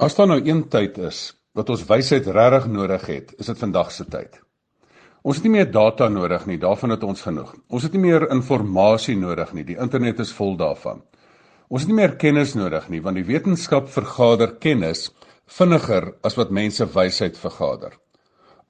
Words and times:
As 0.00 0.14
daar 0.16 0.30
nou 0.30 0.38
een 0.40 0.62
tyd 0.72 0.96
is 1.04 1.16
wat 1.52 1.68
ons 1.68 1.82
wysheid 1.84 2.24
regtig 2.32 2.70
nodig 2.72 3.02
het, 3.10 3.34
is 3.36 3.50
dit 3.50 3.58
vandag 3.60 3.90
se 3.92 4.06
tyd. 4.08 4.38
Ons 5.20 5.36
het 5.36 5.44
nie 5.44 5.58
meer 5.58 5.68
data 5.68 6.08
nodig 6.08 6.46
nie, 6.48 6.56
daarvan 6.56 6.94
het 6.94 7.04
ons 7.04 7.20
genoeg. 7.20 7.50
Ons 7.68 7.84
het 7.84 7.92
nie 7.92 8.06
meer 8.06 8.24
inligting 8.32 9.20
nodig 9.20 9.52
nie, 9.52 9.66
die 9.68 9.76
internet 9.76 10.22
is 10.24 10.32
vol 10.32 10.56
daarvan. 10.56 11.02
Ons 11.68 11.84
het 11.84 11.92
nie 11.92 11.98
meer 11.98 12.16
kennis 12.16 12.54
nodig 12.56 12.88
nie, 12.88 13.02
want 13.04 13.20
die 13.20 13.26
wetenskap 13.28 13.92
vergader 13.92 14.56
kennis 14.56 15.10
vinniger 15.44 16.14
as 16.24 16.38
wat 16.40 16.50
mense 16.50 16.88
wysheid 16.96 17.36
vergader. 17.36 17.92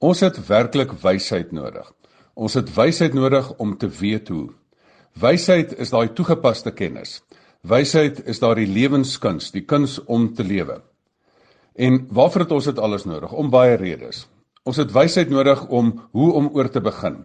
Ons 0.00 0.26
het 0.26 0.42
werklik 0.48 0.98
wysheid 0.98 1.52
nodig. 1.52 1.86
Ons 2.34 2.58
het 2.58 2.74
wysheid 2.74 3.14
nodig 3.14 3.54
om 3.62 3.78
te 3.78 3.86
weet 3.86 4.34
hoe. 4.34 4.48
Wysheid 5.14 5.78
is 5.78 5.94
daai 5.94 6.08
toegepaste 6.10 6.74
kennis. 6.74 7.20
Wysheid 7.62 8.18
is 8.26 8.42
daardie 8.42 8.66
lewenskuns, 8.66 9.52
die 9.54 9.62
kuns 9.62 10.00
om 10.06 10.32
te 10.34 10.42
lewe. 10.42 10.82
En 11.80 12.02
waarvoor 12.12 12.44
het 12.44 12.50
ons 12.52 12.66
dit 12.68 12.78
alles 12.78 13.06
nodig? 13.08 13.32
Om 13.32 13.50
baie 13.50 13.76
redes. 13.80 14.26
Ons 14.68 14.76
het 14.76 14.90
wysheid 14.92 15.30
nodig 15.32 15.62
om 15.72 15.94
hoe 16.12 16.32
om 16.36 16.50
oor 16.52 16.68
te 16.68 16.80
begin. 16.84 17.22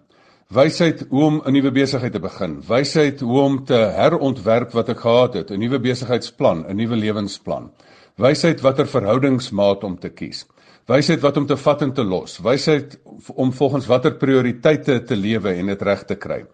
Wysheid 0.56 1.02
hoe 1.10 1.24
om 1.24 1.42
'n 1.44 1.52
nuwe 1.52 1.72
besigheid 1.72 2.12
te 2.12 2.20
begin. 2.20 2.62
Wysheid 2.68 3.20
hoe 3.20 3.40
om 3.42 3.66
te 3.66 3.74
herontwerp 3.74 4.72
wat 4.72 4.90
ek 4.90 5.00
gehad 5.00 5.34
het, 5.34 5.52
'n 5.52 5.60
nuwe 5.60 5.80
besigheidsplan, 5.80 6.66
'n 6.68 6.76
nuwe 6.76 6.96
lewensplan. 6.96 7.72
Wysheid 8.16 8.62
watter 8.62 8.88
verhoudingsmaat 8.88 9.84
om 9.84 10.00
te 10.00 10.10
kies. 10.10 10.46
Wysheid 10.86 11.22
wat 11.22 11.38
om 11.38 11.46
te 11.46 11.58
vat 11.58 11.82
en 11.82 11.94
te 11.94 12.04
los. 12.04 12.40
Wysheid 12.40 13.00
om 13.36 13.52
volgens 13.54 13.86
watter 13.86 14.16
prioriteite 14.16 15.04
te 15.04 15.16
lewe 15.16 15.50
en 15.50 15.66
dit 15.66 15.82
reg 15.82 16.04
te 16.06 16.16
kry. 16.16 16.46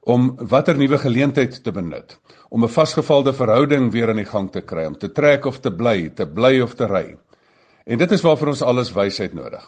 Om 0.00 0.36
watter 0.48 0.76
nuwe 0.76 0.98
geleentheid 0.98 1.64
te 1.64 1.72
benut. 1.72 2.18
Om 2.48 2.64
'n 2.64 2.68
vasgevalde 2.68 3.32
verhouding 3.32 3.92
weer 3.92 4.08
aan 4.08 4.16
die 4.16 4.24
gang 4.24 4.50
te 4.50 4.60
kry, 4.60 4.84
om 4.86 4.98
te 4.98 5.12
trek 5.12 5.44
of 5.44 5.60
te 5.60 5.70
bly, 5.70 6.08
te 6.08 6.26
bly 6.26 6.60
of 6.60 6.74
te 6.74 6.86
ry. 6.86 7.16
En 7.84 7.98
dit 7.98 8.12
is 8.12 8.22
waarvoor 8.22 8.54
ons 8.54 8.62
alles 8.62 8.92
wysheid 8.92 9.34
nodig. 9.34 9.64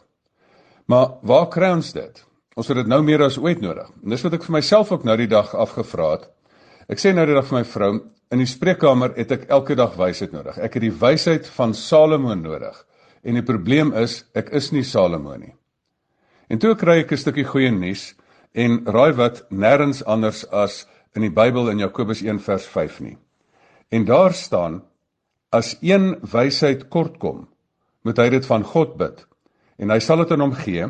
Maar 0.86 1.16
waar 1.22 1.48
kry 1.48 1.72
ons 1.74 1.92
dit? 1.92 2.24
Ons 2.54 2.68
het 2.70 2.76
dit 2.76 2.90
nou 2.90 3.00
meer 3.02 3.24
as 3.26 3.38
ooit 3.38 3.60
nodig. 3.60 3.88
En 4.02 4.14
dis 4.14 4.22
wat 4.22 4.36
ek 4.36 4.44
vir 4.46 4.56
myself 4.58 4.92
ook 4.92 5.04
nou 5.04 5.16
die 5.18 5.30
dag 5.30 5.54
afgevra 5.54 6.10
het. 6.14 6.28
Ek 6.92 7.00
sê 7.00 7.14
nou 7.14 7.24
die 7.26 7.34
dag 7.34 7.46
vir 7.48 7.58
my 7.58 7.64
vrou, 7.64 7.92
in 8.34 8.42
die 8.42 8.50
spreekkamer 8.50 9.14
het 9.18 9.32
ek 9.34 9.48
elke 9.52 9.76
dag 9.78 9.96
wysheid 9.98 10.34
nodig. 10.34 10.58
Ek 10.58 10.76
het 10.76 10.84
die 10.84 10.94
wysheid 10.94 11.48
van 11.56 11.74
Salomo 11.74 12.34
nodig. 12.38 12.76
En 13.24 13.38
die 13.38 13.46
probleem 13.46 13.92
is, 13.96 14.22
ek 14.36 14.52
is 14.54 14.70
nie 14.74 14.84
Salomo 14.84 15.36
nie. 15.40 15.54
En 16.52 16.60
toe 16.60 16.74
kry 16.76 17.00
ek 17.02 17.12
'n 17.12 17.16
stukkie 17.16 17.44
goeie 17.44 17.70
nuus 17.70 18.14
en 18.54 18.84
raai 18.86 19.12
wat 19.16 19.44
nêrens 19.50 20.02
anders 20.06 20.44
as 20.52 20.86
in 21.16 21.22
die 21.22 21.30
Bybel 21.30 21.70
in 21.70 21.78
Jakobus 21.78 22.22
1 22.22 22.38
vers 22.38 22.66
5 22.66 23.00
nie. 23.00 23.16
En 23.90 24.04
daar 24.04 24.32
staan 24.32 24.82
as 25.50 25.76
een 25.80 26.16
wysheid 26.32 26.88
kortkom, 26.88 27.48
moet 28.04 28.20
hy 28.20 28.28
dit 28.36 28.46
van 28.46 28.64
God 28.68 28.96
bid 29.00 29.24
en 29.80 29.90
hy 29.90 29.98
sal 30.04 30.22
dit 30.22 30.32
aan 30.34 30.44
hom 30.44 30.54
gee 30.58 30.88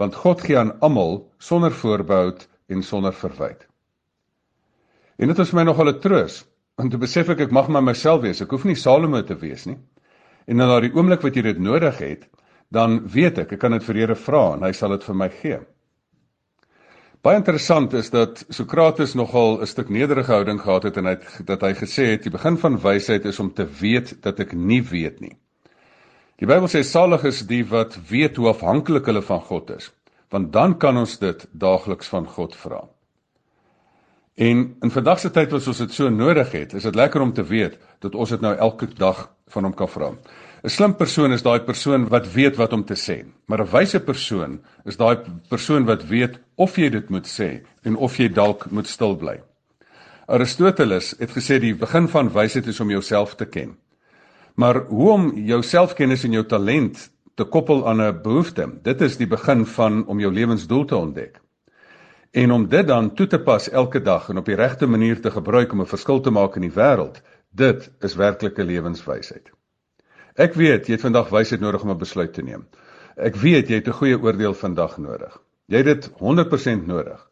want 0.00 0.16
God 0.24 0.42
gee 0.42 0.58
aan 0.58 0.74
almal 0.80 1.20
sonder 1.38 1.74
voorbehoud 1.74 2.48
en 2.72 2.82
sonder 2.82 3.14
verwyte. 3.14 3.66
En 5.18 5.30
dit 5.30 5.38
is 5.38 5.52
my 5.54 5.62
nogal 5.62 5.92
'n 5.92 6.00
troos 6.00 6.44
want 6.76 6.90
te 6.90 6.98
besef 6.98 7.28
ek 7.30 7.40
ek 7.46 7.52
mag 7.54 7.68
maar 7.68 7.82
myself 7.82 8.22
wees. 8.22 8.40
Ek 8.42 8.50
hoef 8.50 8.64
nie 8.64 8.74
Salomo 8.74 9.22
te 9.22 9.36
wees 9.38 9.66
nie. 9.66 9.78
En 10.46 10.58
in 10.60 10.68
daardie 10.68 10.92
oomblik 10.94 11.22
wat 11.22 11.36
jy 11.36 11.42
dit 11.42 11.58
nodig 11.58 11.98
het, 11.98 12.26
dan 12.70 13.06
weet 13.06 13.38
ek 13.38 13.52
ek 13.52 13.60
kan 13.60 13.72
dit 13.72 13.84
vir 13.84 13.94
Here 13.94 14.14
vra 14.14 14.54
en 14.56 14.62
hy 14.66 14.72
sal 14.72 14.90
dit 14.90 15.04
vir 15.04 15.14
my 15.14 15.28
gee. 15.28 15.60
Baie 17.24 17.38
interessant 17.40 17.94
is 17.94 18.10
dat 18.10 18.44
Sokrates 18.50 19.14
nogal 19.14 19.62
'n 19.62 19.66
stuk 19.66 19.88
nederige 19.88 20.32
houding 20.32 20.60
gehad 20.60 20.82
het 20.82 20.96
en 20.96 21.06
hy 21.06 21.10
het 21.16 21.46
dat 21.46 21.62
hy 21.62 21.72
gesê 21.72 22.10
het 22.10 22.22
die 22.22 22.30
begin 22.30 22.58
van 22.58 22.76
wysheid 22.76 23.24
is 23.24 23.40
om 23.40 23.54
te 23.54 23.64
weet 23.64 24.22
dat 24.22 24.40
ek 24.40 24.52
nie 24.52 24.82
weet 24.82 25.20
nie. 25.20 25.38
Die 26.42 26.48
Bybel 26.50 26.66
sê 26.66 26.82
salig 26.82 27.22
is 27.28 27.44
die 27.46 27.62
wat 27.70 27.94
weet 28.08 28.36
hoe 28.40 28.48
afhanklik 28.50 29.06
hulle 29.06 29.22
van 29.22 29.40
God 29.40 29.70
is, 29.70 29.92
want 30.34 30.50
dan 30.52 30.78
kan 30.82 30.96
ons 30.98 31.18
dit 31.22 31.46
daagliks 31.52 32.10
van 32.10 32.26
God 32.26 32.56
vra. 32.58 32.80
En 34.34 34.64
in 34.82 34.90
vandag 34.90 35.20
se 35.22 35.30
tyd 35.30 35.52
wat 35.54 35.68
ons 35.70 35.82
dit 35.84 35.94
so 35.94 36.10
nodig 36.10 36.50
het, 36.56 36.74
is 36.74 36.82
dit 36.88 36.96
lekker 36.98 37.22
om 37.22 37.30
te 37.32 37.44
weet 37.46 37.78
dat 38.02 38.18
ons 38.18 38.32
dit 38.34 38.42
nou 38.42 38.50
elke 38.56 38.88
dag 38.98 39.28
van 39.54 39.68
hom 39.68 39.76
kan 39.78 39.88
vra. 39.88 40.10
'n 40.64 40.72
Slim 40.72 40.94
persoon 40.96 41.32
is 41.32 41.42
daai 41.42 41.60
persoon 41.60 42.08
wat 42.08 42.32
weet 42.32 42.56
wat 42.56 42.72
om 42.72 42.84
te 42.84 42.96
sê, 42.96 43.22
maar 43.46 43.60
'n 43.60 43.70
wyse 43.70 44.00
persoon 44.00 44.60
is 44.84 44.96
daai 44.96 45.16
persoon 45.48 45.84
wat 45.84 46.08
weet 46.08 46.40
of 46.56 46.76
jy 46.76 46.88
dit 46.90 47.10
moet 47.10 47.26
sê 47.26 47.62
en 47.84 47.96
of 47.96 48.16
jy 48.16 48.28
dalk 48.28 48.70
moet 48.70 48.86
stil 48.86 49.16
bly. 49.16 49.40
Aristoteles 50.26 51.14
het 51.18 51.30
gesê 51.30 51.60
die 51.60 51.74
begin 51.74 52.08
van 52.08 52.32
wysheid 52.32 52.66
is 52.66 52.80
om 52.80 52.90
jouself 52.90 53.34
te 53.36 53.44
ken. 53.44 53.76
Maar 54.54 54.84
hoe 54.86 55.10
om 55.10 55.30
jou 55.36 55.62
selfkennis 55.62 56.24
en 56.24 56.32
jou 56.36 56.44
talent 56.46 56.98
te 57.34 57.44
koppel 57.44 57.88
aan 57.88 58.00
'n 58.02 58.22
behoefte, 58.22 58.68
dit 58.82 59.00
is 59.00 59.16
die 59.16 59.26
begin 59.26 59.66
van 59.66 60.06
om 60.06 60.20
jou 60.20 60.32
lewensdoel 60.32 60.84
te 60.84 60.96
ontdek. 60.96 61.40
En 62.30 62.50
om 62.50 62.68
dit 62.68 62.86
dan 62.86 63.14
toe 63.14 63.26
te 63.26 63.38
pas 63.38 63.68
elke 63.70 64.02
dag 64.02 64.28
en 64.28 64.36
op 64.36 64.44
die 64.44 64.54
regte 64.54 64.86
manier 64.86 65.20
te 65.20 65.30
gebruik 65.30 65.72
om 65.72 65.80
'n 65.80 65.86
verskil 65.86 66.20
te 66.20 66.30
maak 66.30 66.56
in 66.56 66.62
die 66.62 66.74
wêreld, 66.74 67.22
dit 67.50 67.90
is 68.00 68.14
werklike 68.14 68.64
lewenswysheid. 68.64 69.50
Ek 70.34 70.54
weet 70.54 70.86
jy 70.86 70.92
het 70.92 71.00
vandag 71.00 71.28
wysheid 71.28 71.60
nodig 71.60 71.82
om 71.82 71.90
'n 71.90 71.98
besluit 71.98 72.32
te 72.32 72.42
neem. 72.42 72.66
Ek 73.16 73.36
weet 73.36 73.68
jy 73.68 73.74
het 73.74 73.88
'n 73.88 73.98
goeie 74.00 74.22
oordeel 74.22 74.54
vandag 74.54 74.98
nodig. 74.98 75.38
Jy 75.66 75.76
het 75.76 75.86
dit 75.86 76.10
100% 76.18 76.86
nodig. 76.86 77.30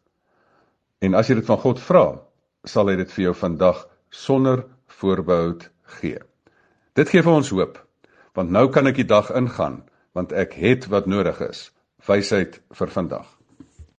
En 0.99 1.13
as 1.13 1.27
jy 1.27 1.35
dit 1.35 1.45
van 1.45 1.57
God 1.57 1.79
vra, 1.79 2.21
sal 2.63 2.87
hy 2.87 2.95
dit 2.95 3.11
vir 3.11 3.23
jou 3.23 3.33
vandag 3.33 3.87
sonder 4.09 4.65
voorbehou 4.87 5.57
gee. 5.83 6.19
Dit 6.93 7.09
gee 7.09 7.23
vir 7.25 7.33
ons 7.33 7.47
hoop, 7.49 7.77
want 8.37 8.51
nou 8.53 8.67
kan 8.69 8.85
ek 8.85 8.99
die 8.99 9.09
dag 9.09 9.31
ingaan, 9.33 9.79
want 10.13 10.33
ek 10.37 10.53
het 10.61 10.85
wat 10.93 11.07
nodig 11.09 11.39
is, 11.41 11.71
wysheid 12.05 12.59
vir 12.77 12.91
vandag. 12.93 13.25